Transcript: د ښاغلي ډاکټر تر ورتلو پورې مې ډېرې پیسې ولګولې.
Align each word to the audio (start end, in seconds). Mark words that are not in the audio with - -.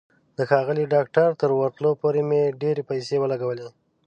د 0.37 0.39
ښاغلي 0.49 0.85
ډاکټر 0.93 1.29
تر 1.41 1.49
ورتلو 1.59 1.91
پورې 2.01 2.21
مې 2.29 2.41
ډېرې 2.61 2.83
پیسې 2.89 3.15
ولګولې. 3.19 3.67